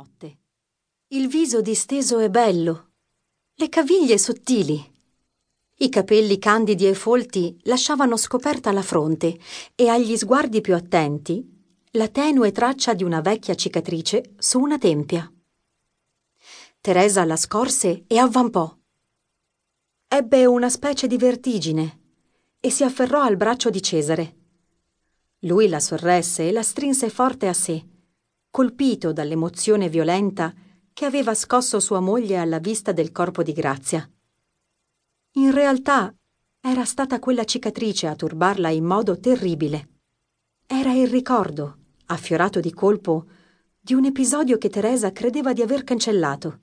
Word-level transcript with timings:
notte. 0.00 0.38
Il 1.08 1.28
viso 1.28 1.60
disteso 1.60 2.18
e 2.20 2.30
bello, 2.30 2.92
le 3.54 3.68
caviglie 3.68 4.16
sottili. 4.16 4.78
I 5.82 5.88
capelli 5.90 6.38
candidi 6.38 6.86
e 6.86 6.94
folti 6.94 7.58
lasciavano 7.64 8.16
scoperta 8.16 8.72
la 8.72 8.82
fronte 8.82 9.38
e 9.74 9.88
agli 9.88 10.16
sguardi 10.16 10.60
più 10.62 10.74
attenti 10.74 11.46
la 11.92 12.08
tenue 12.08 12.52
traccia 12.52 12.94
di 12.94 13.04
una 13.04 13.20
vecchia 13.20 13.54
cicatrice 13.54 14.34
su 14.38 14.58
una 14.60 14.78
tempia. 14.78 15.30
Teresa 16.80 17.24
la 17.24 17.36
scorse 17.36 18.04
e 18.06 18.16
avvampò. 18.16 18.74
Ebbe 20.08 20.46
una 20.46 20.70
specie 20.70 21.06
di 21.06 21.18
vertigine 21.18 21.98
e 22.58 22.70
si 22.70 22.84
afferrò 22.84 23.20
al 23.20 23.36
braccio 23.36 23.68
di 23.68 23.82
Cesare. 23.82 24.36
Lui 25.40 25.68
la 25.68 25.80
sorresse 25.80 26.48
e 26.48 26.52
la 26.52 26.62
strinse 26.62 27.10
forte 27.10 27.48
a 27.48 27.52
sé, 27.52 27.89
colpito 28.50 29.12
dall'emozione 29.12 29.88
violenta 29.88 30.52
che 30.92 31.04
aveva 31.04 31.34
scosso 31.34 31.80
sua 31.80 32.00
moglie 32.00 32.36
alla 32.36 32.58
vista 32.58 32.92
del 32.92 33.12
corpo 33.12 33.42
di 33.42 33.52
Grazia. 33.52 34.08
In 35.34 35.52
realtà 35.52 36.14
era 36.60 36.84
stata 36.84 37.18
quella 37.18 37.44
cicatrice 37.44 38.06
a 38.06 38.16
turbarla 38.16 38.68
in 38.68 38.84
modo 38.84 39.18
terribile. 39.18 39.88
Era 40.66 40.92
il 40.92 41.08
ricordo, 41.08 41.78
affiorato 42.06 42.60
di 42.60 42.72
colpo, 42.72 43.26
di 43.80 43.94
un 43.94 44.04
episodio 44.04 44.58
che 44.58 44.68
Teresa 44.68 45.12
credeva 45.12 45.52
di 45.52 45.62
aver 45.62 45.84
cancellato. 45.84 46.62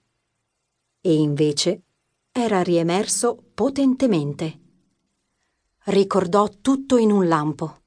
E 1.02 1.13
invece 1.13 1.83
era 2.31 2.61
riemerso 2.61 3.41
potentemente. 3.53 4.59
Ricordò 5.85 6.47
tutto 6.61 6.97
in 6.97 7.11
un 7.11 7.27
lampo. 7.27 7.83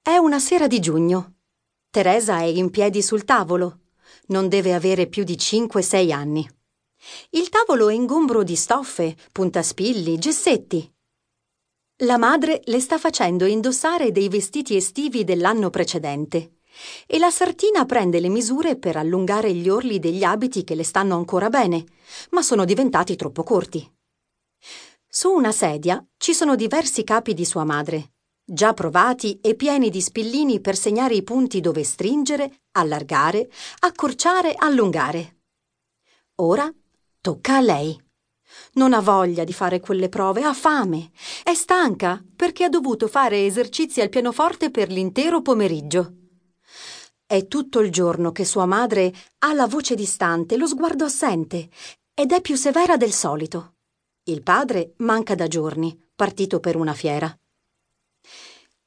È 0.00 0.16
una 0.16 0.38
sera 0.38 0.66
di 0.66 0.80
giugno. 0.80 1.37
Teresa 1.90 2.40
è 2.40 2.44
in 2.44 2.68
piedi 2.68 3.00
sul 3.00 3.24
tavolo. 3.24 3.80
Non 4.26 4.50
deve 4.50 4.74
avere 4.74 5.06
più 5.06 5.24
di 5.24 5.36
5-6 5.36 6.12
anni. 6.12 6.46
Il 7.30 7.48
tavolo 7.48 7.88
è 7.88 7.94
ingombro 7.94 8.42
di 8.42 8.56
stoffe, 8.56 9.16
puntaspilli, 9.32 10.18
gessetti. 10.18 10.92
La 12.02 12.18
madre 12.18 12.60
le 12.66 12.80
sta 12.80 12.98
facendo 12.98 13.46
indossare 13.46 14.12
dei 14.12 14.28
vestiti 14.28 14.76
estivi 14.76 15.24
dell'anno 15.24 15.70
precedente 15.70 16.58
e 17.06 17.18
la 17.18 17.30
sartina 17.30 17.86
prende 17.86 18.20
le 18.20 18.28
misure 18.28 18.76
per 18.76 18.98
allungare 18.98 19.54
gli 19.54 19.70
orli 19.70 19.98
degli 19.98 20.24
abiti 20.24 20.64
che 20.64 20.74
le 20.74 20.84
stanno 20.84 21.16
ancora 21.16 21.48
bene, 21.48 21.86
ma 22.32 22.42
sono 22.42 22.66
diventati 22.66 23.16
troppo 23.16 23.42
corti. 23.42 23.90
Su 25.08 25.30
una 25.30 25.52
sedia 25.52 26.06
ci 26.18 26.34
sono 26.34 26.54
diversi 26.54 27.02
capi 27.02 27.32
di 27.32 27.46
sua 27.46 27.64
madre, 27.64 28.12
già 28.50 28.72
provati 28.72 29.38
e 29.42 29.54
pieni 29.54 29.90
di 29.90 30.00
spillini 30.00 30.60
per 30.60 30.74
segnare 30.74 31.14
i 31.14 31.22
punti 31.22 31.60
dove 31.60 31.84
stringere, 31.84 32.62
allargare, 32.72 33.50
accorciare, 33.80 34.54
allungare. 34.56 35.40
Ora 36.36 36.72
tocca 37.20 37.56
a 37.56 37.60
lei. 37.60 38.00
Non 38.74 38.94
ha 38.94 39.00
voglia 39.00 39.44
di 39.44 39.52
fare 39.52 39.80
quelle 39.80 40.08
prove, 40.08 40.42
ha 40.42 40.54
fame. 40.54 41.10
È 41.42 41.52
stanca 41.52 42.24
perché 42.34 42.64
ha 42.64 42.70
dovuto 42.70 43.06
fare 43.06 43.44
esercizi 43.44 44.00
al 44.00 44.08
pianoforte 44.08 44.70
per 44.70 44.90
l'intero 44.90 45.42
pomeriggio. 45.42 46.14
È 47.26 47.46
tutto 47.46 47.80
il 47.80 47.90
giorno 47.90 48.32
che 48.32 48.46
sua 48.46 48.64
madre 48.64 49.12
ha 49.40 49.52
la 49.52 49.66
voce 49.66 49.94
distante, 49.94 50.56
lo 50.56 50.66
sguardo 50.66 51.04
assente 51.04 51.68
ed 52.14 52.32
è 52.32 52.40
più 52.40 52.56
severa 52.56 52.96
del 52.96 53.12
solito. 53.12 53.74
Il 54.24 54.42
padre 54.42 54.94
manca 54.98 55.34
da 55.34 55.46
giorni, 55.46 55.94
partito 56.16 56.60
per 56.60 56.76
una 56.76 56.94
fiera. 56.94 57.38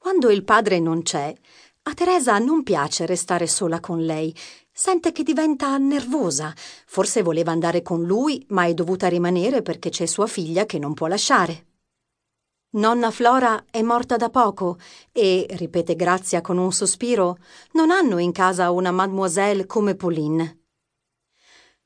Quando 0.01 0.31
il 0.31 0.43
padre 0.43 0.79
non 0.79 1.03
c'è, 1.03 1.31
a 1.83 1.93
Teresa 1.93 2.39
non 2.39 2.63
piace 2.63 3.05
restare 3.05 3.45
sola 3.45 3.79
con 3.79 4.03
lei. 4.03 4.35
Sente 4.71 5.11
che 5.11 5.21
diventa 5.21 5.77
nervosa. 5.77 6.51
Forse 6.87 7.21
voleva 7.21 7.51
andare 7.51 7.83
con 7.83 8.01
lui, 8.03 8.43
ma 8.49 8.65
è 8.65 8.73
dovuta 8.73 9.07
rimanere 9.07 9.61
perché 9.61 9.91
c'è 9.91 10.07
sua 10.07 10.25
figlia 10.25 10.65
che 10.65 10.79
non 10.79 10.95
può 10.95 11.05
lasciare. 11.05 11.67
Nonna 12.71 13.11
Flora 13.11 13.65
è 13.69 13.83
morta 13.83 14.17
da 14.17 14.31
poco 14.31 14.79
e, 15.11 15.45
ripete 15.51 15.95
Grazia 15.95 16.41
con 16.41 16.57
un 16.57 16.73
sospiro, 16.73 17.37
non 17.73 17.91
hanno 17.91 18.17
in 18.17 18.31
casa 18.31 18.71
una 18.71 18.89
mademoiselle 18.89 19.67
come 19.67 19.93
Pauline. 19.93 20.61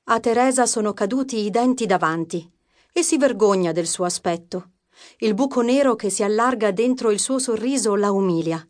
A 0.06 0.22
Teresa 0.22 0.66
sono 0.66 0.94
caduti 0.94 1.40
i 1.40 1.50
denti 1.50 1.86
davanti 1.86 2.50
e 2.94 3.04
si 3.04 3.18
vergogna 3.18 3.74
del 3.74 3.88
suo 3.88 4.06
aspetto. 4.06 4.70
Il 5.18 5.34
buco 5.34 5.62
nero 5.62 5.96
che 5.96 6.10
si 6.10 6.24
allarga 6.24 6.72
dentro 6.72 7.12
il 7.12 7.20
suo 7.20 7.40
sorriso 7.40 7.96
la 7.96 8.12
umilia. 8.12 8.66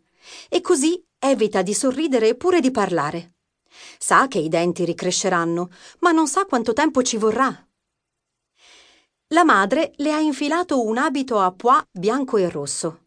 E 0.50 0.62
così 0.62 1.04
evita 1.20 1.62
di 1.62 1.74
sorridere 1.74 2.36
pure 2.36 2.60
di 2.60 2.72
parlare. 2.72 3.36
Sa 3.98 4.28
che 4.28 4.40
i 4.40 4.50
denti 4.50 4.86
ricresceranno, 4.86 5.70
ma 6.00 6.12
non 6.12 6.28
sa 6.28 6.46
quanto 6.46 6.74
tempo 6.74 7.02
ci 7.02 7.18
vorrà. 7.18 7.68
La 9.30 9.44
madre 9.44 9.92
le 9.98 10.14
ha 10.14 10.20
infilato 10.20 10.84
un 10.84 10.98
abito 10.98 11.40
a 11.40 11.52
pois 11.52 11.84
bianco 11.92 12.38
e 12.38 12.50
rosso. 12.50 13.06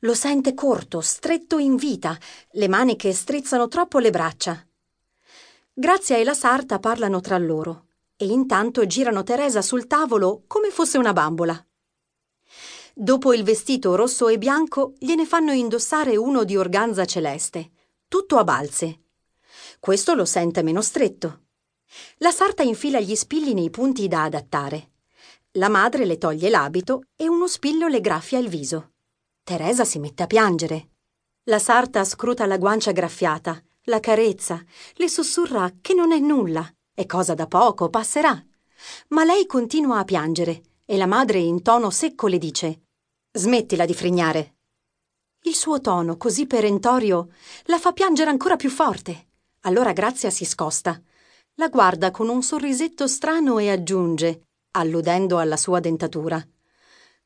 Lo 0.00 0.14
sente 0.14 0.54
corto, 0.54 1.00
stretto 1.00 1.58
in 1.58 1.76
vita, 1.76 2.16
le 2.52 2.68
maniche 2.68 3.12
strizzano 3.12 3.68
troppo 3.68 3.98
le 3.98 4.10
braccia. 4.10 4.66
Grazia 5.72 6.16
e 6.16 6.24
la 6.24 6.34
sarta 6.34 6.78
parlano 6.78 7.20
tra 7.20 7.38
loro 7.38 7.86
e 8.16 8.26
intanto 8.26 8.84
girano 8.84 9.22
Teresa 9.22 9.62
sul 9.62 9.86
tavolo 9.86 10.44
come 10.46 10.68
fosse 10.68 10.98
una 10.98 11.14
bambola. 11.14 11.64
Dopo 12.94 13.32
il 13.32 13.44
vestito 13.44 13.94
rosso 13.94 14.28
e 14.28 14.36
bianco, 14.36 14.94
gliene 14.98 15.24
fanno 15.24 15.52
indossare 15.52 16.16
uno 16.16 16.44
di 16.44 16.56
organza 16.56 17.04
celeste, 17.04 17.70
tutto 18.08 18.36
a 18.36 18.44
balze. 18.44 19.02
Questo 19.78 20.14
lo 20.14 20.24
sente 20.24 20.62
meno 20.62 20.82
stretto. 20.82 21.42
La 22.18 22.32
sarta 22.32 22.62
infila 22.62 23.00
gli 23.00 23.14
spilli 23.14 23.54
nei 23.54 23.70
punti 23.70 24.08
da 24.08 24.24
adattare. 24.24 24.90
La 25.52 25.68
madre 25.68 26.04
le 26.04 26.18
toglie 26.18 26.50
l'abito 26.50 27.04
e 27.16 27.28
uno 27.28 27.46
spillo 27.46 27.86
le 27.86 28.00
graffia 28.00 28.38
il 28.38 28.48
viso. 28.48 28.92
Teresa 29.42 29.84
si 29.84 29.98
mette 29.98 30.24
a 30.24 30.26
piangere. 30.26 30.88
La 31.44 31.58
sarta 31.58 32.04
scruta 32.04 32.46
la 32.46 32.58
guancia 32.58 32.92
graffiata, 32.92 33.60
la 33.84 34.00
carezza, 34.00 34.62
le 34.94 35.08
sussurra 35.08 35.72
che 35.80 35.94
non 35.94 36.12
è 36.12 36.18
nulla, 36.18 36.68
è 36.92 37.06
cosa 37.06 37.34
da 37.34 37.46
poco, 37.46 37.88
passerà. 37.88 38.44
Ma 39.08 39.24
lei 39.24 39.46
continua 39.46 39.98
a 39.98 40.04
piangere 40.04 40.62
e 40.90 40.96
la 40.96 41.06
madre 41.06 41.38
in 41.38 41.62
tono 41.62 41.88
secco 41.90 42.26
le 42.26 42.36
dice 42.36 42.86
Smettila 43.30 43.84
di 43.84 43.94
frignare. 43.94 44.56
Il 45.42 45.54
suo 45.54 45.80
tono, 45.80 46.16
così 46.16 46.48
perentorio, 46.48 47.28
la 47.66 47.78
fa 47.78 47.92
piangere 47.92 48.28
ancora 48.28 48.56
più 48.56 48.70
forte. 48.70 49.28
Allora 49.60 49.92
Grazia 49.92 50.30
si 50.30 50.44
scosta. 50.44 51.00
La 51.54 51.68
guarda 51.68 52.10
con 52.10 52.28
un 52.28 52.42
sorrisetto 52.42 53.06
strano 53.06 53.60
e 53.60 53.70
aggiunge, 53.70 54.48
alludendo 54.72 55.38
alla 55.38 55.56
sua 55.56 55.78
dentatura. 55.78 56.44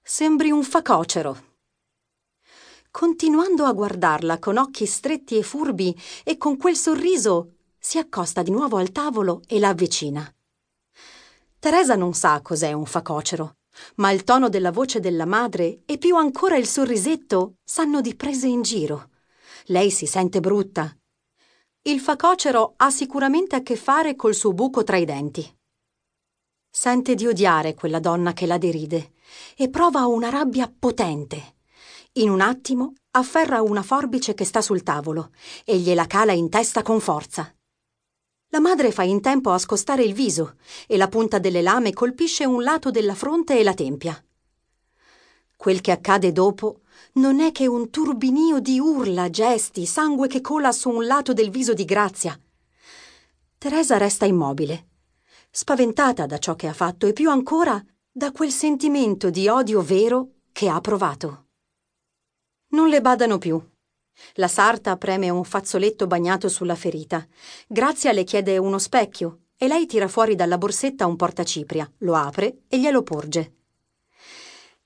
Sembri 0.03 0.50
un 0.50 0.62
facocero. 0.62 1.53
Continuando 2.91 3.64
a 3.64 3.72
guardarla 3.72 4.41
con 4.41 4.58
occhi 4.58 4.84
stretti 4.84 5.38
e 5.38 5.42
furbi 5.42 5.98
e 6.22 6.36
con 6.36 6.58
quel 6.58 6.76
sorriso, 6.76 7.54
si 7.78 7.97
accosta 7.97 8.42
di 8.42 8.50
nuovo 8.50 8.76
al 8.76 8.92
tavolo 8.92 9.41
e 9.47 9.58
la 9.58 9.69
avvicina. 9.69 10.30
Teresa 11.64 11.94
non 11.94 12.12
sa 12.12 12.42
cos'è 12.42 12.72
un 12.72 12.84
facocero 12.84 13.54
ma 13.94 14.10
il 14.10 14.22
tono 14.22 14.50
della 14.50 14.70
voce 14.70 15.00
della 15.00 15.25
madre 15.25 15.80
e 15.86 15.97
più 15.97 16.14
ancora 16.14 16.58
il 16.58 16.66
sorrisetto 16.66 17.54
sanno 17.64 18.02
di 18.02 18.14
prese 18.14 18.48
in 18.48 18.60
giro. 18.60 19.08
Lei 19.69 19.91
si 19.91 20.04
sente 20.04 20.41
brutta. 20.41 20.94
Il 21.84 22.00
facocero 22.00 22.74
ha 22.76 22.91
sicuramente 22.91 23.56
a 23.56 23.62
che 23.62 23.76
fare 23.76 24.14
col 24.14 24.34
suo 24.34 24.53
buco 24.53 24.84
tra 24.84 24.98
i 24.98 25.06
denti. 25.06 25.42
Sente 26.70 27.14
di 27.14 27.26
odiare 27.26 27.72
quella 27.72 27.98
donna 27.98 28.34
che 28.34 28.44
la 28.44 28.58
deride 28.58 29.12
e 29.56 29.70
prova 29.70 30.04
una 30.04 30.28
rabbia 30.28 30.70
potente. 30.70 31.54
In 32.19 32.28
un 32.28 32.42
attimo 32.42 32.92
afferra 33.12 33.62
una 33.62 33.82
forbice 33.82 34.34
che 34.34 34.44
sta 34.44 34.60
sul 34.60 34.82
tavolo 34.82 35.30
e 35.64 35.78
gliela 35.78 36.06
cala 36.06 36.32
in 36.32 36.50
testa 36.50 36.82
con 36.82 37.00
forza. 37.00 37.50
La 38.54 38.60
madre 38.60 38.92
fa 38.92 39.03
in 39.03 39.21
tempo 39.21 39.51
a 39.51 39.59
scostare 39.59 40.04
il 40.04 40.15
viso 40.15 40.54
e 40.86 40.97
la 40.97 41.09
punta 41.09 41.41
delle 41.41 41.60
lame 41.60 41.92
colpisce 41.92 42.45
un 42.45 42.62
lato 42.62 42.92
della 42.92 43.16
fronte 43.16 43.59
e 43.59 43.65
la 43.65 43.74
tempia. 43.74 44.24
Quel 45.56 45.80
che 45.80 45.91
accade 45.91 46.30
dopo 46.30 46.83
non 47.15 47.41
è 47.41 47.51
che 47.51 47.66
un 47.66 47.91
turbinio 47.91 48.60
di 48.60 48.78
urla, 48.78 49.28
gesti, 49.28 49.86
sangue 49.86 50.28
che 50.28 50.41
cola 50.41 50.71
su 50.71 50.89
un 50.89 51.04
lato 51.04 51.33
del 51.33 51.51
viso 51.51 51.74
di 51.74 51.84
Grazia. 51.84 52.39
Teresa 53.59 53.97
resta 53.97 54.24
immobile, 54.24 54.86
spaventata 55.51 56.24
da 56.24 56.39
ciò 56.39 56.54
che 56.54 56.68
ha 56.68 56.74
fatto 56.74 57.09
e 57.09 57.12
più 57.12 57.30
ancora 57.30 57.84
da 58.09 58.30
quel 58.30 58.53
sentimento 58.53 59.30
di 59.30 59.48
odio 59.48 59.83
vero 59.83 60.28
che 60.53 60.68
ha 60.68 60.80
provato. 60.80 61.47
Non 62.68 62.89
le 62.89 63.01
badano 63.01 63.39
più. 63.39 63.60
La 64.34 64.49
sarta 64.49 64.97
preme 64.97 65.31
un 65.31 65.45
fazzoletto 65.45 66.07
bagnato 66.07 66.49
sulla 66.49 66.75
ferita. 66.75 67.27
Grazia 67.69 68.13
le 68.13 68.25
chiede 68.25 68.59
uno 68.59 68.78
specchio 68.78 69.41
e 69.57 69.69
lei 69.69 69.87
tira 69.87 70.09
fuori 70.09 70.34
dalla 70.34 70.59
borsetta 70.59 71.07
un 71.07 71.16
portacipria, 71.16 71.91
lo 71.99 72.15
apre 72.15 72.63
e 72.69 72.78
glielo 72.78 73.03
porge. 73.03 73.55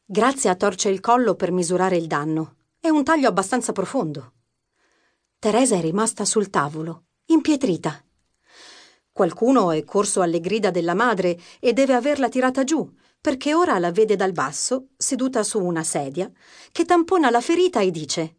Grazia 0.05 0.55
torce 0.55 0.89
il 0.89 1.01
collo 1.01 1.35
per 1.35 1.53
misurare 1.53 1.97
il 1.97 2.07
danno. 2.07 2.57
È 2.81 2.89
un 2.89 3.05
taglio 3.05 3.29
abbastanza 3.29 3.73
profondo. 3.73 4.33
Teresa 5.39 5.77
è 5.77 5.81
rimasta 5.81 6.25
sul 6.25 6.51
tavolo, 6.51 7.05
impietrita. 7.27 8.03
Qualcuno 9.13 9.73
è 9.73 9.85
corso 9.85 10.21
alle 10.21 10.41
grida 10.41 10.71
della 10.71 10.95
madre 10.95 11.39
e 11.61 11.73
deve 11.73 11.95
averla 11.95 12.29
tirata 12.29 12.65
giù, 12.65 12.89
perché 13.21 13.53
ora 13.53 13.79
la 13.79 13.91
vede 13.91 14.17
dal 14.17 14.33
basso, 14.33 14.89
seduta 14.97 15.43
su 15.43 15.63
una 15.63 15.83
sedia, 15.83 16.31
che 16.71 16.85
tampona 16.85 17.31
la 17.31 17.41
ferita 17.41 17.81
e 17.81 17.91
dice 17.91 18.38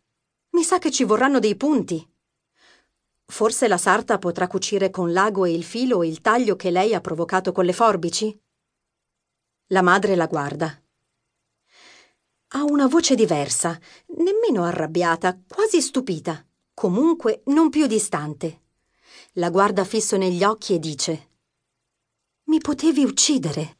Mi 0.59 0.65
sa 0.65 0.77
che 0.77 0.91
ci 0.91 1.05
vorranno 1.05 1.39
dei 1.39 1.55
punti. 1.55 2.05
Forse 3.27 3.69
la 3.69 3.77
sarta 3.77 4.19
potrà 4.19 4.47
cucire 4.47 4.89
con 4.89 5.13
l'ago 5.13 5.45
e 5.45 5.53
il 5.53 5.63
filo 5.63 6.03
il 6.03 6.19
taglio 6.19 6.57
che 6.57 6.69
lei 6.69 6.93
ha 6.93 6.99
provocato 6.99 7.53
con 7.53 7.63
le 7.63 7.71
forbici? 7.71 8.37
La 9.67 9.81
madre 9.81 10.17
la 10.17 10.27
guarda. 10.27 10.83
Ha 12.49 12.63
una 12.63 12.87
voce 12.87 13.15
diversa, 13.15 13.79
nemmeno 14.17 14.65
arrabbiata, 14.65 15.39
quasi 15.47 15.81
stupita, 15.81 16.45
comunque 16.73 17.41
non 17.45 17.69
più 17.69 17.87
distante. 17.87 18.63
La 19.35 19.49
guarda 19.51 19.85
fisso 19.85 20.17
negli 20.17 20.43
occhi 20.43 20.73
e 20.73 20.79
dice 20.79 21.29
Mi 22.47 22.57
potevi 22.57 23.05
uccidere. 23.05 23.77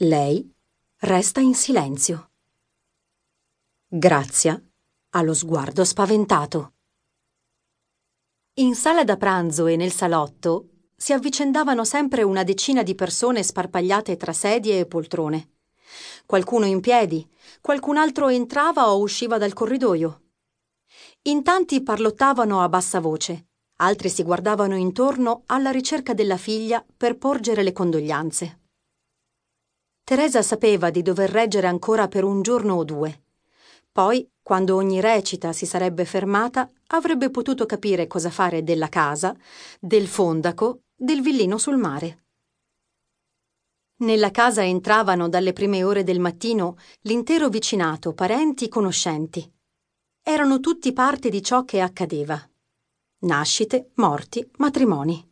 Lei 0.00 0.54
resta 0.98 1.40
in 1.40 1.54
silenzio. 1.54 2.30
Grazia 3.86 4.62
ha 5.10 5.22
lo 5.22 5.32
sguardo 5.32 5.84
spaventato. 5.84 6.74
In 8.54 8.74
sala 8.74 9.04
da 9.04 9.16
pranzo 9.16 9.66
e 9.66 9.76
nel 9.76 9.92
salotto 9.92 10.68
si 10.96 11.12
avvicendavano 11.12 11.84
sempre 11.84 12.22
una 12.22 12.42
decina 12.42 12.82
di 12.82 12.94
persone 12.94 13.42
sparpagliate 13.42 14.16
tra 14.16 14.32
sedie 14.32 14.80
e 14.80 14.86
poltrone. 14.86 15.52
Qualcuno 16.26 16.66
in 16.66 16.80
piedi, 16.80 17.26
qualcun 17.60 17.96
altro 17.96 18.28
entrava 18.28 18.90
o 18.90 18.98
usciva 18.98 19.38
dal 19.38 19.52
corridoio. 19.52 20.22
In 21.22 21.42
tanti 21.42 21.82
parlottavano 21.82 22.60
a 22.60 22.68
bassa 22.68 23.00
voce, 23.00 23.46
altri 23.76 24.10
si 24.10 24.22
guardavano 24.22 24.76
intorno 24.76 25.44
alla 25.46 25.70
ricerca 25.70 26.12
della 26.12 26.36
figlia 26.36 26.84
per 26.96 27.16
porgere 27.16 27.62
le 27.62 27.72
condoglianze. 27.72 28.60
Teresa 30.04 30.42
sapeva 30.42 30.90
di 30.90 31.02
dover 31.02 31.30
reggere 31.30 31.66
ancora 31.66 32.08
per 32.08 32.24
un 32.24 32.42
giorno 32.42 32.74
o 32.74 32.84
due. 32.84 33.22
Poi, 33.92 34.28
quando 34.48 34.76
ogni 34.76 35.02
recita 35.02 35.52
si 35.52 35.66
sarebbe 35.66 36.06
fermata, 36.06 36.70
avrebbe 36.86 37.28
potuto 37.28 37.66
capire 37.66 38.06
cosa 38.06 38.30
fare 38.30 38.64
della 38.64 38.88
casa, 38.88 39.36
del 39.78 40.06
fondaco, 40.06 40.84
del 40.96 41.20
villino 41.20 41.58
sul 41.58 41.76
mare. 41.76 42.24
Nella 43.96 44.30
casa 44.30 44.64
entravano 44.64 45.28
dalle 45.28 45.52
prime 45.52 45.84
ore 45.84 46.02
del 46.02 46.18
mattino 46.18 46.78
l'intero 47.02 47.50
vicinato, 47.50 48.14
parenti, 48.14 48.70
conoscenti. 48.70 49.46
Erano 50.22 50.60
tutti 50.60 50.94
parte 50.94 51.28
di 51.28 51.42
ciò 51.42 51.66
che 51.66 51.82
accadeva. 51.82 52.40
Nascite, 53.24 53.90
morti, 53.96 54.50
matrimoni. 54.56 55.30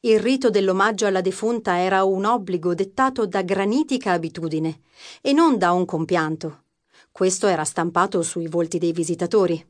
Il 0.00 0.20
rito 0.20 0.50
dell'omaggio 0.50 1.06
alla 1.06 1.22
defunta 1.22 1.78
era 1.78 2.04
un 2.04 2.26
obbligo 2.26 2.74
dettato 2.74 3.24
da 3.24 3.40
granitica 3.40 4.12
abitudine 4.12 4.82
e 5.22 5.32
non 5.32 5.56
da 5.56 5.72
un 5.72 5.86
compianto. 5.86 6.64
Questo 7.12 7.46
era 7.46 7.64
stampato 7.64 8.22
sui 8.22 8.46
volti 8.46 8.78
dei 8.78 8.92
visitatori. 8.92 9.64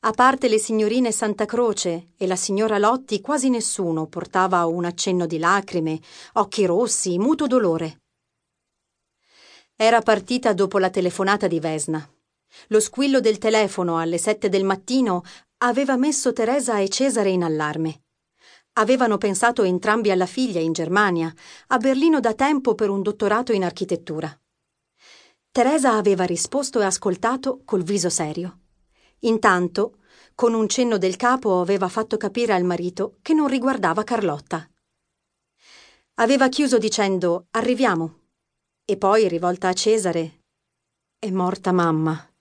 A 0.00 0.12
parte 0.12 0.48
le 0.48 0.58
signorine 0.58 1.12
Santa 1.12 1.44
Croce 1.44 2.10
e 2.16 2.26
la 2.26 2.36
signora 2.36 2.78
Lotti, 2.78 3.20
quasi 3.20 3.50
nessuno 3.50 4.06
portava 4.06 4.64
un 4.66 4.84
accenno 4.84 5.26
di 5.26 5.38
lacrime, 5.38 6.00
occhi 6.34 6.64
rossi, 6.66 7.18
muto 7.18 7.46
dolore. 7.46 8.02
Era 9.74 10.00
partita 10.00 10.52
dopo 10.52 10.78
la 10.78 10.90
telefonata 10.90 11.46
di 11.46 11.60
Vesna. 11.60 12.08
Lo 12.68 12.80
squillo 12.80 13.20
del 13.20 13.38
telefono 13.38 13.98
alle 13.98 14.18
sette 14.18 14.48
del 14.48 14.64
mattino 14.64 15.22
aveva 15.58 15.96
messo 15.96 16.32
Teresa 16.32 16.78
e 16.78 16.88
Cesare 16.88 17.30
in 17.30 17.42
allarme. 17.42 18.04
Avevano 18.74 19.18
pensato 19.18 19.62
entrambi 19.62 20.10
alla 20.10 20.26
figlia 20.26 20.60
in 20.60 20.72
Germania, 20.72 21.32
a 21.68 21.78
Berlino 21.78 22.20
da 22.20 22.34
tempo 22.34 22.74
per 22.74 22.88
un 22.88 23.02
dottorato 23.02 23.52
in 23.52 23.64
architettura. 23.64 24.38
Teresa 25.56 25.94
aveva 25.94 26.24
risposto 26.24 26.82
e 26.82 26.84
ascoltato 26.84 27.62
col 27.64 27.82
viso 27.82 28.10
serio. 28.10 28.58
Intanto, 29.20 30.00
con 30.34 30.52
un 30.52 30.68
cenno 30.68 30.98
del 30.98 31.16
capo, 31.16 31.62
aveva 31.62 31.88
fatto 31.88 32.18
capire 32.18 32.52
al 32.52 32.62
marito 32.62 33.16
che 33.22 33.32
non 33.32 33.48
riguardava 33.48 34.04
Carlotta. 34.04 34.68
Aveva 36.16 36.50
chiuso 36.50 36.76
dicendo 36.76 37.46
Arriviamo. 37.52 38.18
E 38.84 38.98
poi, 38.98 39.28
rivolta 39.28 39.68
a 39.68 39.72
Cesare, 39.72 40.40
È 41.18 41.30
morta 41.30 41.72
mamma. 41.72 42.34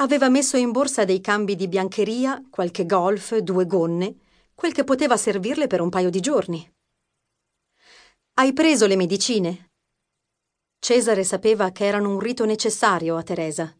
Aveva 0.00 0.28
messo 0.28 0.56
in 0.56 0.72
borsa 0.72 1.04
dei 1.04 1.20
cambi 1.20 1.54
di 1.54 1.68
biancheria, 1.68 2.42
qualche 2.50 2.86
golf, 2.86 3.36
due 3.36 3.66
gonne, 3.66 4.16
quel 4.52 4.72
che 4.72 4.82
poteva 4.82 5.16
servirle 5.16 5.68
per 5.68 5.80
un 5.80 5.90
paio 5.90 6.10
di 6.10 6.18
giorni. 6.18 6.74
Hai 8.34 8.52
preso 8.52 8.88
le 8.88 8.96
medicine? 8.96 9.71
Cesare 10.84 11.22
sapeva 11.22 11.70
che 11.70 11.84
erano 11.84 12.10
un 12.10 12.18
rito 12.18 12.44
necessario 12.44 13.16
a 13.16 13.22
Teresa. 13.22 13.72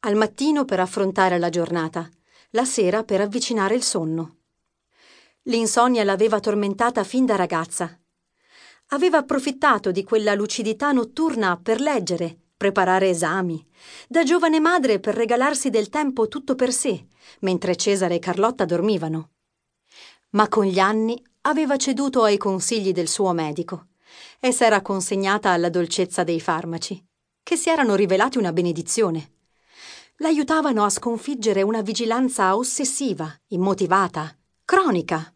Al 0.00 0.16
mattino 0.16 0.64
per 0.64 0.80
affrontare 0.80 1.38
la 1.38 1.50
giornata, 1.50 2.10
la 2.50 2.64
sera 2.64 3.04
per 3.04 3.20
avvicinare 3.20 3.76
il 3.76 3.84
sonno. 3.84 4.38
L'insonnia 5.42 6.02
l'aveva 6.02 6.40
tormentata 6.40 7.04
fin 7.04 7.24
da 7.26 7.36
ragazza. 7.36 7.96
Aveva 8.88 9.18
approfittato 9.18 9.92
di 9.92 10.02
quella 10.02 10.34
lucidità 10.34 10.90
notturna 10.90 11.60
per 11.62 11.80
leggere, 11.80 12.36
preparare 12.56 13.10
esami, 13.10 13.64
da 14.08 14.24
giovane 14.24 14.58
madre 14.58 14.98
per 14.98 15.14
regalarsi 15.14 15.70
del 15.70 15.88
tempo 15.88 16.26
tutto 16.26 16.56
per 16.56 16.72
sé, 16.72 17.06
mentre 17.42 17.76
Cesare 17.76 18.16
e 18.16 18.18
Carlotta 18.18 18.64
dormivano 18.64 19.30
ma 20.30 20.46
con 20.48 20.66
gli 20.66 20.78
anni 20.78 21.18
aveva 21.42 21.78
ceduto 21.78 22.22
ai 22.22 22.36
consigli 22.36 22.92
del 22.92 23.08
suo 23.08 23.32
medico 23.32 23.87
e 24.40 24.52
s'era 24.52 24.82
consegnata 24.82 25.50
alla 25.50 25.68
dolcezza 25.68 26.24
dei 26.24 26.40
farmaci, 26.40 27.04
che 27.42 27.56
si 27.56 27.68
erano 27.70 27.94
rivelati 27.94 28.38
una 28.38 28.52
benedizione. 28.52 29.32
L'aiutavano 30.16 30.84
a 30.84 30.90
sconfiggere 30.90 31.62
una 31.62 31.80
vigilanza 31.80 32.56
ossessiva, 32.56 33.32
immotivata, 33.48 34.36
cronica. 34.64 35.34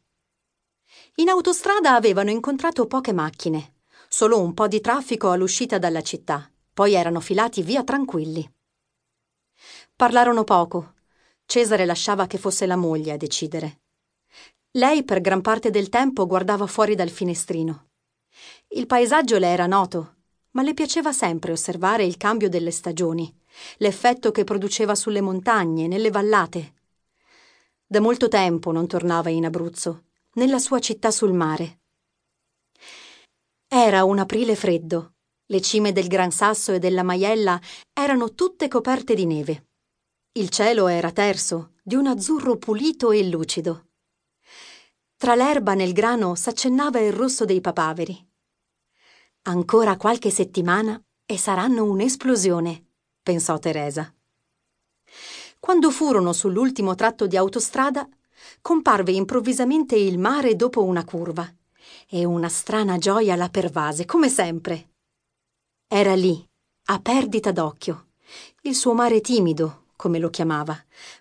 In 1.17 1.29
autostrada 1.29 1.94
avevano 1.94 2.31
incontrato 2.31 2.87
poche 2.87 3.12
macchine, 3.12 3.75
solo 4.08 4.40
un 4.40 4.55
po' 4.55 4.69
di 4.69 4.81
traffico 4.81 5.31
all'uscita 5.31 5.79
dalla 5.79 6.02
città, 6.02 6.50
poi 6.75 6.94
erano 6.94 7.20
filati 7.20 7.62
via 7.62 7.84
tranquilli. 7.84 8.50
Parlarono 9.94 10.44
poco. 10.44 10.94
Cesare 11.46 11.84
lasciava 11.84 12.26
che 12.26 12.38
fosse 12.38 12.67
la 12.67 12.76
moglie 12.76 13.12
a 13.12 13.17
decidere. 13.17 13.81
Lei 14.73 15.05
per 15.05 15.20
gran 15.20 15.43
parte 15.43 15.70
del 15.70 15.88
tempo 15.88 16.27
guardava 16.27 16.67
fuori 16.67 16.94
dal 16.94 17.10
finestrino. 17.10 17.92
Il 18.69 18.86
paesaggio 18.86 19.39
le 19.39 19.48
era 19.48 19.67
noto, 19.67 20.17
ma 20.53 20.62
le 20.62 20.74
piaceva 20.74 21.12
sempre 21.12 21.53
osservare 21.53 22.05
il 22.05 22.17
cambio 22.17 22.48
delle 22.48 22.70
stagioni, 22.70 23.34
l'effetto 23.79 24.31
che 24.31 24.44
produceva 24.44 24.94
sulle 24.94 25.20
montagne, 25.20 25.86
nelle 25.86 26.10
vallate. 26.10 26.74
Da 27.86 28.01
molto 28.01 28.29
tempo 28.29 28.72
non 28.72 28.86
tornava 28.86 29.31
in 29.31 29.44
Abruzzo, 29.44 30.05
nella 30.34 30.58
sua 30.58 30.79
città 30.79 31.10
sul 31.10 31.32
mare. 31.32 31.81
Era 33.69 34.05
un 34.05 34.19
aprile 34.19 34.55
freddo. 34.55 35.15
Le 35.46 35.60
cime 35.60 35.93
del 35.93 36.06
Gran 36.06 36.31
Sasso 36.31 36.72
e 36.72 36.79
della 36.79 37.03
Maiella 37.03 37.60
erano 37.93 38.34
tutte 38.34 38.69
coperte 38.69 39.15
di 39.15 39.27
neve. 39.27 39.67
Il 40.32 40.48
cielo 40.48 40.86
era 40.86 41.12
terso, 41.12 41.72
di 41.82 41.94
un 41.94 42.06
azzurro 42.06 42.56
pulito 42.56 43.10
e 43.10 43.29
lucido. 43.29 43.89
Tra 45.22 45.36
l'erba 45.36 45.74
nel 45.74 45.93
grano 45.93 46.34
s'accennava 46.34 46.98
il 46.98 47.12
rosso 47.12 47.44
dei 47.44 47.60
papaveri. 47.60 48.29
Ancora 49.43 49.96
qualche 49.96 50.31
settimana 50.31 51.00
e 51.24 51.38
saranno 51.38 51.84
un'esplosione, 51.84 52.86
pensò 53.22 53.56
Teresa. 53.60 54.12
Quando 55.60 55.93
furono 55.93 56.32
sull'ultimo 56.32 56.96
tratto 56.96 57.29
di 57.29 57.36
autostrada, 57.36 58.08
comparve 58.60 59.12
improvvisamente 59.12 59.94
il 59.94 60.19
mare 60.19 60.56
dopo 60.56 60.82
una 60.82 61.05
curva 61.05 61.48
e 62.08 62.24
una 62.24 62.48
strana 62.48 62.98
gioia 62.98 63.36
la 63.36 63.48
pervase, 63.48 64.05
come 64.05 64.29
sempre. 64.29 64.94
Era 65.86 66.17
lì, 66.17 66.44
a 66.86 66.98
perdita 66.98 67.52
d'occhio, 67.52 68.08
il 68.62 68.74
suo 68.74 68.93
mare 68.93 69.20
timido, 69.20 69.84
come 69.94 70.19
lo 70.19 70.31
chiamava, 70.31 70.76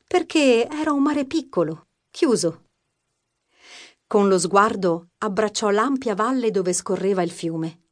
perché 0.07 0.67
era 0.67 0.91
un 0.91 1.03
mare 1.03 1.25
piccolo, 1.25 1.85
chiuso, 2.09 2.63
con 4.11 4.27
lo 4.27 4.37
sguardo 4.37 5.11
abbracciò 5.19 5.69
l'ampia 5.69 6.15
valle 6.15 6.51
dove 6.51 6.73
scorreva 6.73 7.21
il 7.21 7.31
fiume, 7.31 7.83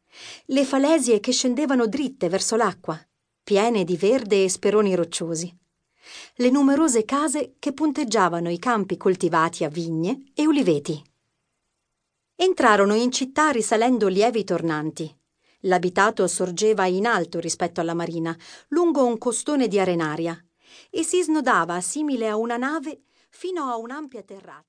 le 0.47 0.65
falesie 0.65 1.21
che 1.21 1.31
scendevano 1.31 1.88
dritte 1.88 2.27
verso 2.27 2.57
l'acqua, 2.57 2.99
piene 3.41 3.85
di 3.85 3.95
verde 3.95 4.43
e 4.43 4.49
speroni 4.49 4.95
rocciosi, 4.95 5.57
le 6.35 6.49
numerose 6.49 7.05
case 7.05 7.55
che 7.57 7.71
punteggiavano 7.71 8.49
i 8.49 8.59
campi 8.59 8.97
coltivati 8.97 9.63
a 9.63 9.69
vigne 9.69 10.23
e 10.33 10.45
uliveti. 10.45 11.01
Entrarono 12.35 12.95
in 12.95 13.13
città 13.13 13.51
risalendo 13.51 14.09
lievi 14.09 14.43
tornanti. 14.43 15.17
L'abitato 15.61 16.27
sorgeva 16.27 16.85
in 16.85 17.05
alto 17.05 17.39
rispetto 17.39 17.79
alla 17.79 17.93
marina, 17.93 18.38
lungo 18.69 19.05
un 19.05 19.17
costone 19.17 19.69
di 19.69 19.79
arenaria, 19.79 20.38
e 20.89 21.01
si 21.03 21.23
snodava 21.23 21.79
simile 21.79 22.27
a 22.27 22.35
una 22.35 22.57
nave 22.57 23.03
fino 23.29 23.69
a 23.69 23.77
un'ampia 23.77 24.21
terrazza. 24.21 24.67